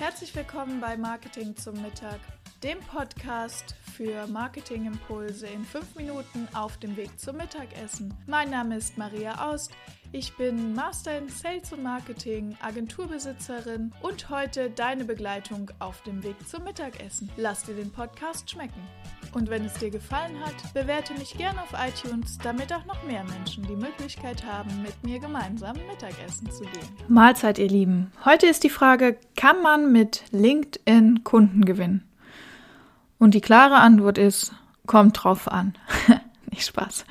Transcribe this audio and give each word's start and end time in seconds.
Herzlich 0.00 0.34
willkommen 0.34 0.80
bei 0.80 0.96
Marketing 0.96 1.54
zum 1.54 1.82
Mittag, 1.82 2.20
dem 2.62 2.78
Podcast 2.80 3.74
für 3.94 4.26
Marketingimpulse 4.28 5.46
in 5.46 5.62
fünf 5.62 5.94
Minuten 5.94 6.48
auf 6.54 6.78
dem 6.78 6.96
Weg 6.96 7.20
zum 7.20 7.36
Mittagessen. 7.36 8.14
Mein 8.26 8.48
Name 8.48 8.78
ist 8.78 8.96
Maria 8.96 9.46
Aust. 9.46 9.72
Ich 10.12 10.34
bin 10.38 10.74
Master 10.74 11.18
in 11.18 11.28
Sales 11.28 11.70
und 11.74 11.82
Marketing, 11.82 12.56
Agenturbesitzerin 12.62 13.92
und 14.00 14.30
heute 14.30 14.70
deine 14.70 15.04
Begleitung 15.04 15.70
auf 15.80 16.02
dem 16.04 16.22
Weg 16.22 16.48
zum 16.48 16.64
Mittagessen. 16.64 17.30
Lass 17.36 17.64
dir 17.64 17.74
den 17.74 17.92
Podcast 17.92 18.50
schmecken. 18.50 18.80
Und 19.32 19.48
wenn 19.48 19.64
es 19.64 19.74
dir 19.74 19.90
gefallen 19.90 20.40
hat, 20.44 20.74
bewerte 20.74 21.14
mich 21.14 21.36
gerne 21.36 21.62
auf 21.62 21.72
iTunes, 21.72 22.38
damit 22.38 22.72
auch 22.72 22.84
noch 22.84 23.04
mehr 23.04 23.22
Menschen 23.24 23.64
die 23.64 23.76
Möglichkeit 23.76 24.44
haben, 24.44 24.82
mit 24.82 25.04
mir 25.04 25.20
gemeinsam 25.20 25.76
Mittagessen 25.88 26.50
zu 26.50 26.64
gehen. 26.64 26.88
Mahlzeit, 27.06 27.58
ihr 27.58 27.68
Lieben. 27.68 28.10
Heute 28.24 28.46
ist 28.46 28.64
die 28.64 28.70
Frage, 28.70 29.16
kann 29.36 29.62
man 29.62 29.92
mit 29.92 30.24
LinkedIn 30.32 31.22
Kunden 31.22 31.64
gewinnen? 31.64 32.02
Und 33.18 33.34
die 33.34 33.40
klare 33.40 33.76
Antwort 33.76 34.18
ist, 34.18 34.52
kommt 34.86 35.22
drauf 35.22 35.46
an. 35.46 35.74
Nicht 36.50 36.66
Spaß. 36.66 37.04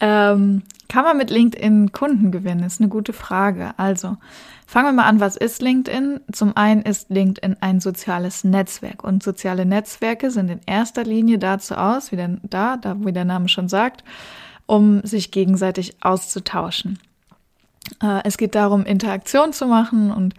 Ähm, 0.00 0.62
kann 0.92 1.04
man 1.04 1.16
mit 1.16 1.30
LinkedIn 1.30 1.92
Kunden 1.92 2.32
gewinnen? 2.32 2.64
Ist 2.64 2.78
eine 2.78 2.90
gute 2.90 3.14
Frage. 3.14 3.72
Also, 3.78 4.18
fangen 4.66 4.88
wir 4.88 4.92
mal 4.92 5.08
an. 5.08 5.20
Was 5.20 5.38
ist 5.38 5.62
LinkedIn? 5.62 6.20
Zum 6.30 6.54
einen 6.54 6.82
ist 6.82 7.08
LinkedIn 7.08 7.56
ein 7.62 7.80
soziales 7.80 8.44
Netzwerk. 8.44 9.02
Und 9.02 9.22
soziale 9.22 9.64
Netzwerke 9.64 10.30
sind 10.30 10.50
in 10.50 10.60
erster 10.66 11.04
Linie 11.04 11.38
dazu 11.38 11.76
aus, 11.76 12.12
wie 12.12 12.16
der, 12.16 12.36
da, 12.42 12.76
da, 12.76 12.94
wie 12.98 13.12
der 13.14 13.24
Name 13.24 13.48
schon 13.48 13.70
sagt, 13.70 14.04
um 14.66 15.02
sich 15.02 15.30
gegenseitig 15.30 15.96
auszutauschen. 16.02 16.98
Äh, 18.02 18.20
es 18.24 18.36
geht 18.36 18.54
darum, 18.54 18.84
Interaktion 18.84 19.54
zu 19.54 19.66
machen 19.66 20.10
und 20.10 20.34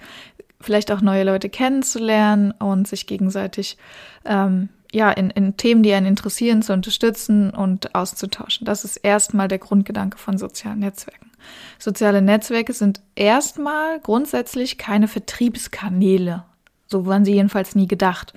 vielleicht 0.61 0.91
auch 0.91 1.01
neue 1.01 1.23
Leute 1.23 1.49
kennenzulernen 1.49 2.51
und 2.51 2.87
sich 2.87 3.07
gegenseitig 3.07 3.75
ähm, 4.23 4.69
ja, 4.93 5.09
in, 5.11 5.31
in 5.31 5.57
Themen, 5.57 5.81
die 5.81 5.91
einen 5.91 6.05
interessieren, 6.05 6.61
zu 6.61 6.71
unterstützen 6.71 7.49
und 7.49 7.95
auszutauschen. 7.95 8.65
Das 8.65 8.85
ist 8.85 8.97
erstmal 8.97 9.47
der 9.47 9.57
Grundgedanke 9.57 10.19
von 10.19 10.37
sozialen 10.37 10.79
Netzwerken. 10.79 11.31
Soziale 11.79 12.21
Netzwerke 12.21 12.73
sind 12.73 13.01
erstmal 13.15 13.99
grundsätzlich 13.99 14.77
keine 14.77 15.07
Vertriebskanäle. 15.07 16.43
So 16.87 17.07
waren 17.07 17.25
sie 17.25 17.33
jedenfalls 17.33 17.73
nie 17.73 17.87
gedacht. 17.87 18.33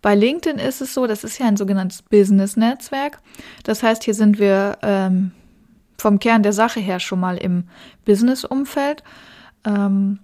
Bei 0.00 0.14
LinkedIn 0.14 0.60
ist 0.60 0.80
es 0.80 0.94
so, 0.94 1.08
das 1.08 1.24
ist 1.24 1.38
ja 1.38 1.46
ein 1.46 1.56
sogenanntes 1.56 2.02
Business-Netzwerk. 2.02 3.18
Das 3.64 3.82
heißt, 3.82 4.04
hier 4.04 4.14
sind 4.14 4.38
wir 4.38 4.78
ähm, 4.82 5.32
vom 5.98 6.20
Kern 6.20 6.44
der 6.44 6.52
Sache 6.52 6.78
her 6.78 7.00
schon 7.00 7.18
mal 7.18 7.36
im 7.36 7.64
Business-Umfeld. 8.04 9.02
Ähm, 9.64 10.20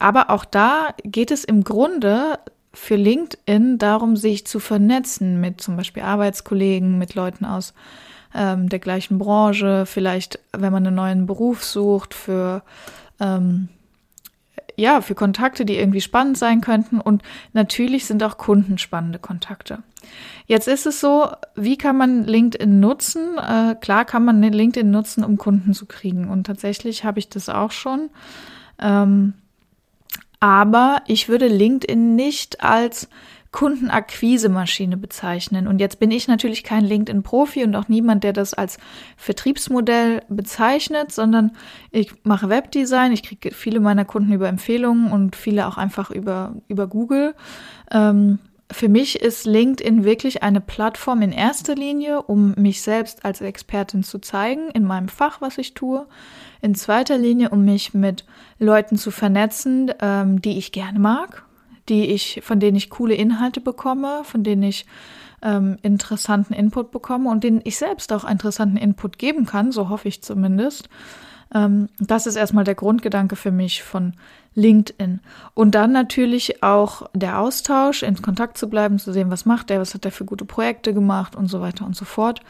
aber 0.00 0.30
auch 0.30 0.44
da 0.44 0.94
geht 1.04 1.30
es 1.30 1.44
im 1.44 1.62
Grunde 1.62 2.40
für 2.72 2.96
LinkedIn 2.96 3.78
darum, 3.78 4.16
sich 4.16 4.46
zu 4.46 4.58
vernetzen 4.58 5.40
mit 5.40 5.60
zum 5.60 5.76
Beispiel 5.76 6.02
Arbeitskollegen, 6.02 6.98
mit 6.98 7.14
Leuten 7.14 7.44
aus 7.44 7.74
ähm, 8.34 8.68
der 8.68 8.78
gleichen 8.78 9.18
Branche, 9.18 9.84
vielleicht, 9.86 10.38
wenn 10.52 10.72
man 10.72 10.86
einen 10.86 10.96
neuen 10.96 11.26
Beruf 11.26 11.64
sucht, 11.64 12.14
für 12.14 12.62
ähm, 13.20 13.68
ja, 14.76 15.00
für 15.00 15.14
Kontakte, 15.14 15.64
die 15.64 15.76
irgendwie 15.76 16.00
spannend 16.00 16.38
sein 16.38 16.60
könnten. 16.60 17.00
Und 17.00 17.22
natürlich 17.52 18.06
sind 18.06 18.22
auch 18.22 18.38
Kunden 18.38 18.78
spannende 18.78 19.18
Kontakte. 19.18 19.82
Jetzt 20.46 20.66
ist 20.66 20.86
es 20.86 21.00
so, 21.00 21.28
wie 21.54 21.76
kann 21.76 21.96
man 21.96 22.24
LinkedIn 22.24 22.80
nutzen? 22.80 23.38
Äh, 23.38 23.76
klar 23.80 24.04
kann 24.04 24.24
man 24.24 24.42
LinkedIn 24.42 24.90
nutzen, 24.90 25.24
um 25.24 25.36
Kunden 25.36 25.74
zu 25.74 25.86
kriegen. 25.86 26.28
Und 26.28 26.44
tatsächlich 26.44 27.04
habe 27.04 27.18
ich 27.18 27.28
das 27.28 27.48
auch 27.48 27.70
schon. 27.70 28.10
Ähm, 28.80 29.34
aber 30.42 31.02
ich 31.06 31.28
würde 31.28 31.46
LinkedIn 31.46 32.16
nicht 32.16 32.64
als 32.64 33.08
Kundenakquise-Maschine 33.52 34.96
bezeichnen. 34.96 35.68
Und 35.68 35.78
jetzt 35.78 36.00
bin 36.00 36.10
ich 36.10 36.26
natürlich 36.26 36.64
kein 36.64 36.84
LinkedIn-Profi 36.84 37.62
und 37.62 37.76
auch 37.76 37.86
niemand, 37.86 38.24
der 38.24 38.32
das 38.32 38.52
als 38.52 38.78
Vertriebsmodell 39.16 40.22
bezeichnet, 40.28 41.12
sondern 41.12 41.52
ich 41.92 42.12
mache 42.24 42.48
Webdesign, 42.48 43.12
ich 43.12 43.22
kriege 43.22 43.52
viele 43.52 43.78
meiner 43.78 44.04
Kunden 44.04 44.32
über 44.32 44.48
Empfehlungen 44.48 45.12
und 45.12 45.36
viele 45.36 45.68
auch 45.68 45.76
einfach 45.76 46.10
über, 46.10 46.56
über 46.66 46.88
Google. 46.88 47.36
Ähm, 47.92 48.40
für 48.72 48.88
mich 48.88 49.20
ist 49.20 49.44
LinkedIn 49.46 50.04
wirklich 50.04 50.42
eine 50.42 50.60
Plattform 50.60 51.22
in 51.22 51.32
erster 51.32 51.74
Linie, 51.74 52.22
um 52.22 52.54
mich 52.56 52.82
selbst 52.82 53.24
als 53.24 53.40
Expertin 53.40 54.02
zu 54.02 54.18
zeigen 54.18 54.70
in 54.70 54.84
meinem 54.84 55.08
Fach, 55.08 55.40
was 55.40 55.58
ich 55.58 55.74
tue. 55.74 56.06
In 56.60 56.74
zweiter 56.74 57.18
Linie, 57.18 57.50
um 57.50 57.64
mich 57.64 57.94
mit 57.94 58.24
Leuten 58.58 58.96
zu 58.96 59.10
vernetzen, 59.10 59.92
ähm, 60.00 60.40
die 60.40 60.58
ich 60.58 60.72
gerne 60.72 60.98
mag, 60.98 61.44
die 61.88 62.06
ich, 62.06 62.40
von 62.42 62.60
denen 62.60 62.76
ich 62.76 62.90
coole 62.90 63.14
Inhalte 63.14 63.60
bekomme, 63.60 64.22
von 64.24 64.42
denen 64.42 64.62
ich 64.62 64.86
ähm, 65.42 65.76
interessanten 65.82 66.54
Input 66.54 66.90
bekomme 66.90 67.30
und 67.30 67.44
denen 67.44 67.60
ich 67.64 67.76
selbst 67.76 68.12
auch 68.12 68.24
interessanten 68.24 68.76
Input 68.76 69.18
geben 69.18 69.44
kann, 69.44 69.72
so 69.72 69.88
hoffe 69.88 70.08
ich 70.08 70.22
zumindest. 70.22 70.88
Ähm, 71.54 71.88
das 71.98 72.26
ist 72.26 72.36
erstmal 72.36 72.64
der 72.64 72.74
Grundgedanke 72.74 73.36
für 73.36 73.50
mich 73.50 73.82
von 73.82 74.14
LinkedIn. 74.54 75.20
Und 75.54 75.74
dann 75.74 75.92
natürlich 75.92 76.62
auch 76.62 77.08
der 77.14 77.38
Austausch, 77.38 78.02
in 78.02 78.20
Kontakt 78.20 78.58
zu 78.58 78.68
bleiben, 78.68 78.98
zu 78.98 79.12
sehen, 79.12 79.30
was 79.30 79.46
macht 79.46 79.70
der, 79.70 79.80
was 79.80 79.94
hat 79.94 80.04
der 80.04 80.12
für 80.12 80.24
gute 80.24 80.44
Projekte 80.44 80.92
gemacht 80.92 81.34
und 81.36 81.46
so 81.46 81.60
weiter 81.60 81.86
und 81.86 81.96
so 81.96 82.04
fort. 82.04 82.40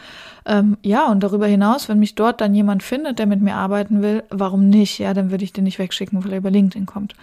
Ähm, 0.45 0.77
ja, 0.83 1.07
und 1.07 1.21
darüber 1.21 1.47
hinaus, 1.47 1.89
wenn 1.89 1.99
mich 1.99 2.15
dort 2.15 2.41
dann 2.41 2.55
jemand 2.55 2.83
findet, 2.83 3.19
der 3.19 3.27
mit 3.27 3.41
mir 3.41 3.55
arbeiten 3.55 4.03
will, 4.03 4.25
warum 4.31 4.69
nicht? 4.69 4.99
Ja, 4.99 5.15
dann 5.15 5.31
würde 5.31 5.45
ich 5.45 5.53
den 5.53 5.65
nicht 5.65 5.79
wegschicken, 5.79 6.25
weil 6.25 6.33
er 6.33 6.39
über 6.39 6.51
LinkedIn 6.51 6.87
kommt. 6.87 7.15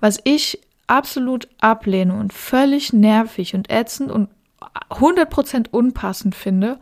Was 0.00 0.20
ich 0.24 0.60
absolut 0.86 1.48
ablehne 1.60 2.14
und 2.14 2.32
völlig 2.32 2.92
nervig 2.92 3.54
und 3.54 3.70
ätzend 3.70 4.10
und 4.10 4.28
100% 4.90 5.70
unpassend 5.70 6.34
finde, 6.34 6.78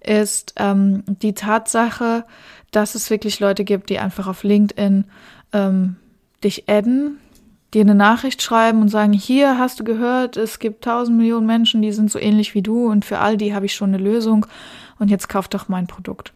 ist 0.00 0.54
ähm, 0.56 1.02
die 1.06 1.34
Tatsache, 1.34 2.24
dass 2.74 2.94
es 2.94 3.10
wirklich 3.10 3.40
Leute 3.40 3.64
gibt, 3.64 3.90
die 3.90 3.98
einfach 3.98 4.26
auf 4.26 4.42
LinkedIn 4.42 5.04
ähm, 5.52 5.96
dich 6.42 6.68
adden, 6.68 7.18
dir 7.72 7.82
eine 7.82 7.94
Nachricht 7.94 8.42
schreiben 8.42 8.80
und 8.80 8.88
sagen, 8.88 9.12
hier 9.12 9.58
hast 9.58 9.80
du 9.80 9.84
gehört, 9.84 10.36
es 10.36 10.58
gibt 10.58 10.84
tausend 10.84 11.18
Millionen 11.18 11.46
Menschen, 11.46 11.82
die 11.82 11.92
sind 11.92 12.10
so 12.10 12.18
ähnlich 12.18 12.54
wie 12.54 12.62
du 12.62 12.86
und 12.90 13.04
für 13.04 13.18
all 13.18 13.36
die 13.36 13.54
habe 13.54 13.66
ich 13.66 13.74
schon 13.74 13.94
eine 13.94 14.02
Lösung 14.02 14.46
und 14.98 15.10
jetzt 15.10 15.28
kauf 15.28 15.48
doch 15.48 15.68
mein 15.68 15.86
Produkt. 15.86 16.32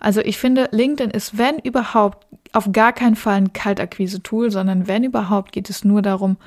Also 0.00 0.20
ich 0.20 0.38
finde, 0.38 0.68
LinkedIn 0.72 1.10
ist, 1.10 1.36
wenn 1.36 1.58
überhaupt, 1.58 2.26
auf 2.52 2.72
gar 2.72 2.92
keinen 2.92 3.16
Fall 3.16 3.34
ein 3.34 3.52
Kaltakquise-Tool, 3.52 4.50
sondern 4.50 4.88
wenn 4.88 5.04
überhaupt, 5.04 5.52
geht 5.52 5.68
es 5.68 5.84
nur 5.84 6.00
darum, 6.00 6.38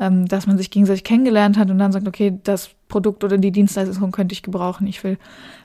ähm, 0.00 0.26
dass 0.26 0.46
man 0.46 0.56
sich 0.56 0.70
gegenseitig 0.70 1.04
kennengelernt 1.04 1.58
hat 1.58 1.70
und 1.70 1.78
dann 1.78 1.92
sagt, 1.92 2.08
okay, 2.08 2.38
das 2.44 2.70
Produkt 2.88 3.24
oder 3.24 3.36
die 3.36 3.50
Dienstleistung 3.50 4.12
könnte 4.12 4.32
ich 4.32 4.42
gebrauchen. 4.42 4.86
Ich 4.86 5.04
will 5.04 5.18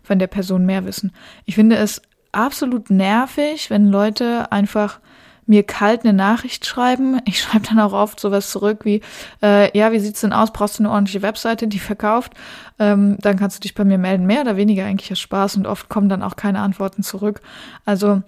von 0.03 0.19
der 0.19 0.27
Person 0.27 0.65
mehr 0.65 0.85
wissen. 0.85 1.13
Ich 1.45 1.55
finde 1.55 1.77
es 1.77 2.01
absolut 2.37 2.89
nervig, 2.89 3.69
wenn 3.69 3.87
Leute 3.87 4.51
einfach 4.51 4.99
mir 5.45 5.63
kalt 5.63 6.03
eine 6.03 6.13
Nachricht 6.13 6.65
schreiben. 6.65 7.19
Ich 7.25 7.41
schreibe 7.41 7.67
dann 7.67 7.79
auch 7.79 7.93
oft 7.93 8.19
sowas 8.19 8.51
zurück 8.51 8.83
wie, 8.83 9.01
äh, 9.41 9.75
ja, 9.77 9.91
wie 9.91 9.99
sieht's 9.99 10.21
denn 10.21 10.33
aus? 10.33 10.51
Brauchst 10.51 10.79
du 10.79 10.83
eine 10.83 10.91
ordentliche 10.91 11.21
Webseite, 11.21 11.67
die 11.67 11.79
verkauft? 11.79 12.33
Ähm, 12.79 13.17
dann 13.19 13.37
kannst 13.37 13.57
du 13.57 13.61
dich 13.61 13.73
bei 13.73 13.85
mir 13.85 13.97
melden. 13.97 14.25
Mehr 14.25 14.41
oder 14.41 14.57
weniger 14.57 14.85
eigentlich 14.85 15.11
aus 15.11 15.19
Spaß 15.19 15.57
und 15.57 15.67
oft 15.67 15.89
kommen 15.89 16.09
dann 16.09 16.23
auch 16.23 16.35
keine 16.35 16.59
Antworten 16.59 17.03
zurück. 17.03 17.41
Also 17.85 18.21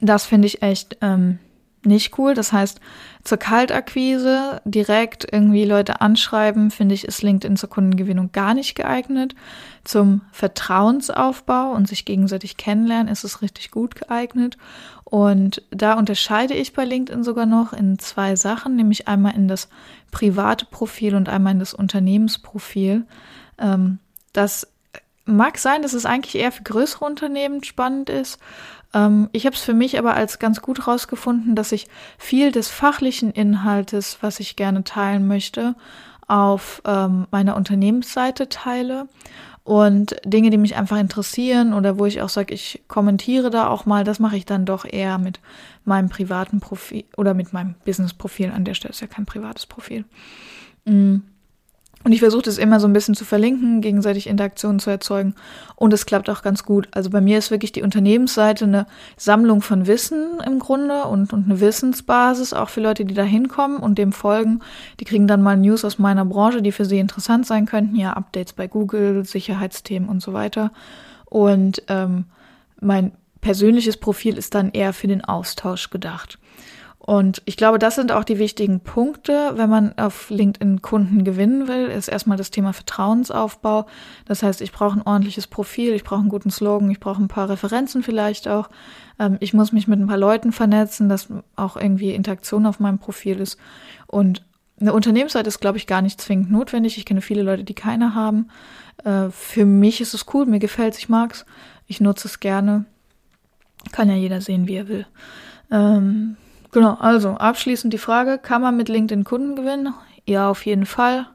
das 0.00 0.26
finde 0.26 0.46
ich 0.46 0.62
echt 0.62 0.96
ähm, 1.00 1.38
nicht 1.82 2.18
cool. 2.18 2.34
Das 2.34 2.52
heißt, 2.52 2.80
zur 3.24 3.38
Kaltakquise 3.38 4.60
direkt 4.64 5.26
irgendwie 5.30 5.64
Leute 5.64 6.00
anschreiben, 6.00 6.70
finde 6.70 6.94
ich, 6.94 7.04
ist 7.04 7.22
LinkedIn 7.22 7.56
zur 7.56 7.70
Kundengewinnung 7.70 8.32
gar 8.32 8.54
nicht 8.54 8.74
geeignet. 8.74 9.34
Zum 9.84 10.22
Vertrauensaufbau 10.32 11.72
und 11.72 11.88
sich 11.88 12.04
gegenseitig 12.04 12.56
kennenlernen 12.56 13.08
ist 13.10 13.24
es 13.24 13.42
richtig 13.42 13.70
gut 13.70 13.94
geeignet. 13.94 14.58
Und 15.04 15.62
da 15.70 15.94
unterscheide 15.94 16.54
ich 16.54 16.72
bei 16.72 16.84
LinkedIn 16.84 17.24
sogar 17.24 17.46
noch 17.46 17.72
in 17.72 17.98
zwei 17.98 18.36
Sachen, 18.36 18.76
nämlich 18.76 19.08
einmal 19.08 19.34
in 19.34 19.48
das 19.48 19.68
private 20.10 20.66
Profil 20.66 21.14
und 21.14 21.28
einmal 21.28 21.54
in 21.54 21.58
das 21.58 21.74
Unternehmensprofil. 21.74 23.06
Ähm, 23.58 23.98
das 24.32 24.68
mag 25.24 25.58
sein, 25.58 25.82
dass 25.82 25.92
es 25.92 26.06
eigentlich 26.06 26.40
eher 26.40 26.52
für 26.52 26.62
größere 26.62 27.04
Unternehmen 27.04 27.62
spannend 27.64 28.10
ist. 28.10 28.38
Ähm, 28.94 29.28
ich 29.32 29.46
habe 29.46 29.56
es 29.56 29.62
für 29.62 29.74
mich 29.74 29.98
aber 29.98 30.14
als 30.14 30.38
ganz 30.38 30.60
gut 30.62 30.80
herausgefunden, 30.80 31.54
dass 31.54 31.72
ich 31.72 31.86
viel 32.18 32.52
des 32.52 32.68
fachlichen 32.68 33.30
Inhaltes, 33.30 34.18
was 34.20 34.40
ich 34.40 34.56
gerne 34.56 34.84
teilen 34.84 35.26
möchte, 35.26 35.74
auf 36.26 36.82
ähm, 36.86 37.26
meiner 37.30 37.56
Unternehmensseite 37.56 38.48
teile 38.48 39.08
und 39.64 40.16
Dinge, 40.24 40.50
die 40.50 40.58
mich 40.58 40.76
einfach 40.76 40.98
interessieren 40.98 41.74
oder 41.74 41.98
wo 41.98 42.06
ich 42.06 42.22
auch 42.22 42.28
sage, 42.28 42.54
ich 42.54 42.82
kommentiere 42.88 43.50
da 43.50 43.68
auch 43.68 43.84
mal, 43.84 44.04
das 44.04 44.18
mache 44.18 44.36
ich 44.36 44.46
dann 44.46 44.64
doch 44.64 44.84
eher 44.84 45.18
mit 45.18 45.40
meinem 45.84 46.08
privaten 46.08 46.60
Profil 46.60 47.04
oder 47.16 47.34
mit 47.34 47.52
meinem 47.52 47.74
Business-Profil. 47.84 48.52
An 48.52 48.64
der 48.64 48.74
Stelle 48.74 48.92
ist 48.92 49.00
ja 49.00 49.06
kein 49.06 49.26
privates 49.26 49.66
Profil. 49.66 50.04
Mm. 50.84 51.16
Und 52.02 52.12
ich 52.12 52.20
versuche 52.20 52.42
das 52.42 52.56
immer 52.56 52.80
so 52.80 52.86
ein 52.86 52.94
bisschen 52.94 53.14
zu 53.14 53.26
verlinken, 53.26 53.82
gegenseitig 53.82 54.26
Interaktionen 54.26 54.78
zu 54.78 54.88
erzeugen. 54.88 55.34
Und 55.76 55.92
es 55.92 56.06
klappt 56.06 56.30
auch 56.30 56.40
ganz 56.40 56.64
gut. 56.64 56.88
Also 56.92 57.10
bei 57.10 57.20
mir 57.20 57.36
ist 57.36 57.50
wirklich 57.50 57.72
die 57.72 57.82
Unternehmensseite 57.82 58.64
eine 58.64 58.86
Sammlung 59.18 59.60
von 59.60 59.86
Wissen 59.86 60.40
im 60.46 60.60
Grunde 60.60 61.04
und, 61.04 61.34
und 61.34 61.44
eine 61.44 61.60
Wissensbasis, 61.60 62.54
auch 62.54 62.70
für 62.70 62.80
Leute, 62.80 63.04
die 63.04 63.12
da 63.12 63.22
hinkommen 63.22 63.78
und 63.78 63.98
dem 63.98 64.12
folgen. 64.12 64.60
Die 64.98 65.04
kriegen 65.04 65.26
dann 65.26 65.42
mal 65.42 65.58
News 65.58 65.84
aus 65.84 65.98
meiner 65.98 66.24
Branche, 66.24 66.62
die 66.62 66.72
für 66.72 66.86
sie 66.86 66.98
interessant 66.98 67.46
sein 67.46 67.66
könnten. 67.66 67.96
Ja, 67.96 68.14
Updates 68.14 68.54
bei 68.54 68.66
Google, 68.66 69.26
Sicherheitsthemen 69.26 70.08
und 70.08 70.22
so 70.22 70.32
weiter. 70.32 70.72
Und 71.26 71.82
ähm, 71.88 72.24
mein 72.80 73.12
persönliches 73.42 73.98
Profil 73.98 74.38
ist 74.38 74.54
dann 74.54 74.70
eher 74.70 74.94
für 74.94 75.06
den 75.06 75.22
Austausch 75.22 75.90
gedacht. 75.90 76.38
Und 77.02 77.40
ich 77.46 77.56
glaube, 77.56 77.78
das 77.78 77.94
sind 77.94 78.12
auch 78.12 78.24
die 78.24 78.38
wichtigen 78.38 78.80
Punkte, 78.80 79.52
wenn 79.54 79.70
man 79.70 79.96
auf 79.98 80.28
LinkedIn 80.28 80.82
Kunden 80.82 81.24
gewinnen 81.24 81.66
will, 81.66 81.86
ist 81.86 82.08
erstmal 82.08 82.36
das 82.36 82.50
Thema 82.50 82.74
Vertrauensaufbau. 82.74 83.86
Das 84.26 84.42
heißt, 84.42 84.60
ich 84.60 84.70
brauche 84.70 84.98
ein 84.98 85.06
ordentliches 85.06 85.46
Profil, 85.46 85.94
ich 85.94 86.04
brauche 86.04 86.20
einen 86.20 86.28
guten 86.28 86.50
Slogan, 86.50 86.90
ich 86.90 87.00
brauche 87.00 87.22
ein 87.22 87.28
paar 87.28 87.48
Referenzen 87.48 88.02
vielleicht 88.02 88.48
auch. 88.48 88.68
Ähm, 89.18 89.38
ich 89.40 89.54
muss 89.54 89.72
mich 89.72 89.88
mit 89.88 89.98
ein 89.98 90.08
paar 90.08 90.18
Leuten 90.18 90.52
vernetzen, 90.52 91.08
dass 91.08 91.28
auch 91.56 91.78
irgendwie 91.78 92.14
Interaktion 92.14 92.66
auf 92.66 92.80
meinem 92.80 92.98
Profil 92.98 93.40
ist. 93.40 93.58
Und 94.06 94.44
eine 94.78 94.92
Unternehmensseite 94.92 95.48
ist, 95.48 95.60
glaube 95.60 95.78
ich, 95.78 95.86
gar 95.86 96.02
nicht 96.02 96.20
zwingend 96.20 96.50
notwendig. 96.50 96.98
Ich 96.98 97.06
kenne 97.06 97.22
viele 97.22 97.42
Leute, 97.42 97.64
die 97.64 97.74
keine 97.74 98.14
haben. 98.14 98.48
Äh, 99.04 99.30
für 99.30 99.64
mich 99.64 100.02
ist 100.02 100.12
es 100.12 100.26
cool, 100.34 100.44
mir 100.44 100.58
gefällt 100.58 100.94
es, 100.94 101.00
ich 101.00 101.08
mag 101.08 101.32
es, 101.32 101.46
ich 101.86 102.02
nutze 102.02 102.28
es 102.28 102.40
gerne. 102.40 102.84
Kann 103.90 104.10
ja 104.10 104.16
jeder 104.16 104.42
sehen, 104.42 104.68
wie 104.68 104.76
er 104.76 104.88
will. 104.88 105.06
Genau, 106.72 106.94
also 106.94 107.30
abschließend 107.30 107.92
die 107.92 107.98
Frage, 107.98 108.38
kann 108.38 108.62
man 108.62 108.76
mit 108.76 108.88
LinkedIn 108.88 109.24
Kunden 109.24 109.56
gewinnen? 109.56 109.92
Ja, 110.24 110.48
auf 110.48 110.64
jeden 110.66 110.86
Fall. 110.86 111.26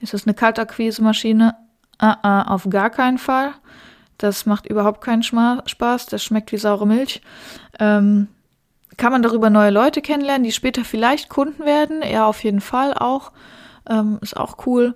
Ist 0.00 0.14
das 0.14 0.26
eine 0.26 0.34
Kaltakquise-Maschine? 0.34 1.54
Uh 2.00 2.06
-uh, 2.06 2.46
auf 2.46 2.68
gar 2.70 2.90
keinen 2.90 3.18
Fall. 3.18 3.54
Das 4.18 4.46
macht 4.46 4.66
überhaupt 4.66 5.00
keinen 5.00 5.22
Spaß. 5.22 6.06
Das 6.06 6.22
schmeckt 6.22 6.52
wie 6.52 6.58
saure 6.58 6.86
Milch. 6.86 7.22
Ähm, 7.80 8.28
kann 8.96 9.12
man 9.12 9.22
darüber 9.22 9.50
neue 9.50 9.70
Leute 9.70 10.02
kennenlernen, 10.02 10.44
die 10.44 10.52
später 10.52 10.84
vielleicht 10.84 11.28
Kunden 11.28 11.64
werden? 11.64 12.02
Ja, 12.02 12.26
auf 12.26 12.42
jeden 12.44 12.60
Fall 12.60 12.94
auch. 12.94 13.32
Ähm, 13.88 14.18
ist 14.20 14.36
auch 14.36 14.66
cool. 14.66 14.94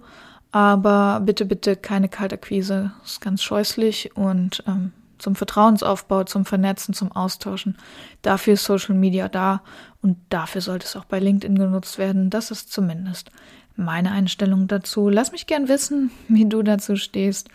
Aber 0.50 1.20
bitte, 1.25 1.44
bitte 1.44 1.76
keine 1.76 2.08
Kaltakquise. 2.08 2.93
Ist 3.05 3.20
ganz 3.20 3.43
scheußlich 3.43 4.17
und 4.17 4.62
ähm, 4.67 4.93
zum 5.22 5.36
Vertrauensaufbau, 5.36 6.24
zum 6.24 6.44
Vernetzen, 6.44 6.94
zum 6.94 7.12
Austauschen. 7.12 7.78
Dafür 8.22 8.54
ist 8.54 8.64
Social 8.64 8.94
Media 8.94 9.28
da 9.28 9.62
und 10.02 10.19
dafür 10.28 10.60
sollte 10.60 10.86
es 10.86 10.96
auch 10.96 11.04
bei 11.04 11.20
LinkedIn 11.20 11.56
genutzt 11.56 11.96
werden. 11.96 12.28
Das 12.28 12.50
ist 12.50 12.72
zumindest 12.72 13.30
meine 13.76 14.10
Einstellung 14.10 14.66
dazu. 14.66 15.08
Lass 15.08 15.32
mich 15.32 15.46
gern 15.46 15.69
wissen, 15.69 16.10
wie 16.28 16.44
du 16.44 16.62
dazu 16.62 16.96
stehst. 16.96 17.48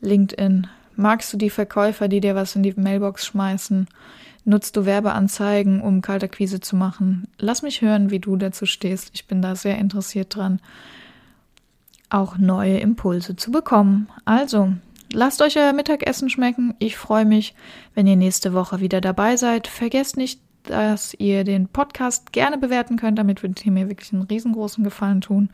LinkedIn. 0.00 0.66
Magst 0.96 1.32
du 1.32 1.36
die 1.36 1.50
Verkäufer, 1.50 2.08
die 2.08 2.20
dir 2.20 2.34
was 2.34 2.56
in 2.56 2.62
die 2.62 2.74
Mailbox 2.74 3.26
schmeißen? 3.26 3.88
Nutzt 4.44 4.76
du 4.76 4.86
Werbeanzeigen, 4.86 5.80
um 5.80 6.02
Kalterquise 6.02 6.60
zu 6.60 6.76
machen? 6.76 7.28
Lass 7.38 7.62
mich 7.62 7.82
hören, 7.82 8.10
wie 8.10 8.18
du 8.18 8.36
dazu 8.36 8.66
stehst. 8.66 9.10
Ich 9.14 9.26
bin 9.26 9.40
da 9.40 9.54
sehr 9.54 9.78
interessiert 9.78 10.34
dran, 10.34 10.60
auch 12.10 12.38
neue 12.38 12.78
Impulse 12.78 13.36
zu 13.36 13.50
bekommen. 13.50 14.08
Also, 14.24 14.72
Lasst 15.12 15.42
euch 15.42 15.58
euer 15.58 15.72
Mittagessen 15.72 16.30
schmecken. 16.30 16.74
Ich 16.78 16.96
freue 16.96 17.24
mich, 17.24 17.54
wenn 17.94 18.06
ihr 18.06 18.16
nächste 18.16 18.54
Woche 18.54 18.80
wieder 18.80 19.00
dabei 19.00 19.36
seid. 19.36 19.66
Vergesst 19.66 20.16
nicht, 20.16 20.40
dass 20.64 21.14
ihr 21.14 21.44
den 21.44 21.68
Podcast 21.68 22.32
gerne 22.32 22.58
bewerten 22.58 22.96
könnt. 22.96 23.18
Damit 23.18 23.42
würdet 23.42 23.64
ihr 23.66 23.72
mir 23.72 23.88
wirklich 23.88 24.12
einen 24.12 24.22
riesengroßen 24.22 24.84
Gefallen 24.84 25.20
tun. 25.20 25.50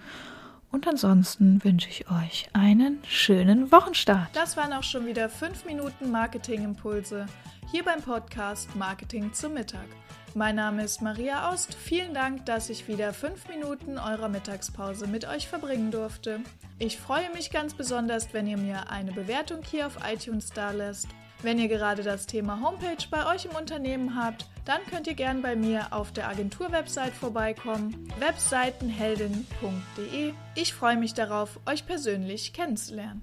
Und 0.71 0.87
ansonsten 0.87 1.63
wünsche 1.65 1.89
ich 1.89 2.11
euch 2.11 2.49
einen 2.53 2.99
schönen 3.07 3.73
Wochenstart. 3.73 4.29
Das 4.35 4.57
waren 4.57 4.73
auch 4.73 4.83
schon 4.83 5.07
wieder 5.07 5.29
fünf 5.29 5.65
Minuten 5.65 6.11
Marketingimpulse 6.11 7.27
hier 7.71 7.85
beim 7.85 8.03
Podcast 8.03 8.75
Marketing 8.77 9.33
zum 9.33 9.55
Mittag. 9.55 9.87
Mein 10.35 10.57
Name 10.57 10.85
ist 10.85 11.01
Maria 11.01 11.51
Aust. 11.51 11.75
Vielen 11.75 12.15
Dank, 12.15 12.45
dass 12.47 12.71
ich 12.71 12.87
wieder 12.87 13.13
fünf 13.13 13.49
Minuten 13.49 13.99
eurer 13.99 14.29
Mittagspause 14.29 15.07
mit 15.07 15.27
euch 15.27 15.49
verbringen 15.49 15.91
durfte. 15.91 16.41
Ich 16.79 16.99
freue 16.99 17.31
mich 17.33 17.51
ganz 17.51 17.75
besonders, 17.75 18.33
wenn 18.35 18.47
ihr 18.47 18.59
mir 18.59 18.91
eine 18.91 19.13
Bewertung 19.13 19.63
hier 19.63 19.87
auf 19.87 19.99
iTunes 20.07 20.51
da 20.51 20.71
lässt. 20.71 21.09
Wenn 21.43 21.59
ihr 21.61 21.69
gerade 21.69 22.03
das 22.03 22.27
Thema 22.27 22.61
Homepage 22.61 23.07
bei 23.11 23.33
euch 23.33 23.45
im 23.45 23.53
Unternehmen 23.53 24.17
habt, 24.17 24.47
dann 24.65 24.81
könnt 24.91 25.07
ihr 25.07 25.15
gern 25.15 25.41
bei 25.41 25.55
mir 25.55 25.93
auf 25.93 26.11
der 26.13 26.29
Agentur-Website 26.29 27.15
vorbeikommen, 27.15 28.09
webseitenheldin.de. 28.19 30.35
Ich 30.57 30.75
freue 30.75 30.97
mich 30.97 31.15
darauf, 31.15 31.61
euch 31.65 31.87
persönlich 31.87 32.53
kennenzulernen. 32.53 33.23